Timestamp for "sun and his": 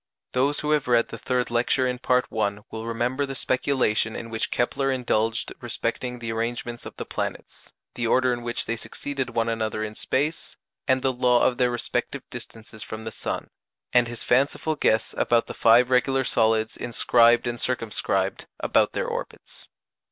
13.11-14.23